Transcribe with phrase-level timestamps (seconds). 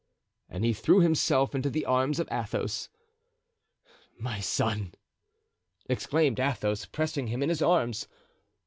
[0.49, 2.89] And he threw himself into the arms of Athos.
[4.17, 4.95] "My son!"
[5.85, 8.07] exclaimed Athos, pressing him in his arms.